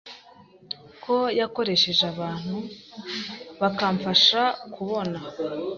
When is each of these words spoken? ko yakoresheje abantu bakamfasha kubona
ko 1.03 1.15
yakoresheje 1.39 2.03
abantu 2.13 2.57
bakamfasha 3.59 4.41
kubona 4.73 5.17